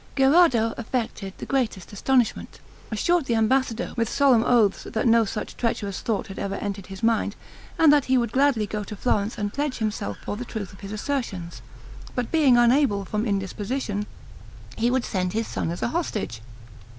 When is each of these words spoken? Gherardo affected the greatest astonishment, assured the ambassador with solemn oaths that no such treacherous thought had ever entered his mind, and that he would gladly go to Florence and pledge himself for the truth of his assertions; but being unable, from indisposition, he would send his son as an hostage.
Gherardo 0.15 0.73
affected 0.77 1.33
the 1.37 1.45
greatest 1.45 1.93
astonishment, 1.93 2.59
assured 2.89 3.25
the 3.25 3.35
ambassador 3.35 3.93
with 3.95 4.09
solemn 4.09 4.43
oaths 4.43 4.81
that 4.85 5.07
no 5.07 5.25
such 5.25 5.55
treacherous 5.57 6.01
thought 6.01 6.25
had 6.25 6.39
ever 6.39 6.55
entered 6.55 6.87
his 6.87 7.03
mind, 7.03 7.35
and 7.77 7.93
that 7.93 8.05
he 8.05 8.17
would 8.17 8.31
gladly 8.31 8.65
go 8.65 8.83
to 8.83 8.95
Florence 8.95 9.37
and 9.37 9.53
pledge 9.53 9.77
himself 9.77 10.17
for 10.25 10.35
the 10.37 10.43
truth 10.43 10.73
of 10.73 10.79
his 10.79 10.91
assertions; 10.91 11.61
but 12.15 12.31
being 12.31 12.57
unable, 12.57 13.05
from 13.05 13.27
indisposition, 13.27 14.07
he 14.75 14.89
would 14.89 15.05
send 15.05 15.33
his 15.33 15.45
son 15.45 15.69
as 15.69 15.83
an 15.83 15.89
hostage. 15.91 16.41